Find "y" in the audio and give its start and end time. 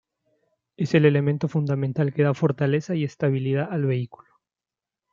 2.95-3.03